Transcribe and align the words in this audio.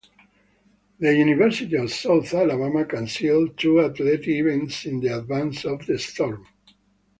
The 0.99 1.13
University 1.15 1.75
of 1.77 1.91
South 1.91 2.33
Alabama 2.33 2.85
canceled 2.85 3.55
two 3.55 3.81
athletic 3.81 4.27
events 4.29 4.85
in 4.87 5.05
advance 5.05 5.63
of 5.63 5.85
the 5.85 5.99
storm. 5.99 6.43